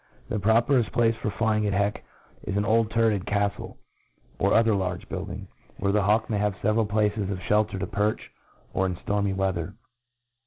The 0.29 0.39
propcreft 0.39 0.91
place 0.93 1.15
for 1.17 1.29
flying 1.29 1.67
at 1.67 1.73
heck 1.73 2.03
i$ 2.47 2.51
an 2.57 2.65
old 2.65 2.89
turreted 2.89 3.25
caftlc, 3.25 3.75
or 4.39 4.51
other 4.55 4.73
large 4.73 5.07
building,, 5.09 5.47
where 5.77 5.91
the 5.91 6.01
hawk 6.01 6.27
may 6.27 6.39
have 6.39 6.55
feveral 6.55 6.89
places 6.89 7.29
of 7.29 7.37
fliel 7.37 7.69
ter 7.69 7.77
to 7.77 7.85
perch 7.85 8.31
oa 8.73 8.85
in 8.87 8.95
ftormy 8.95 9.35
weather. 9.35 9.75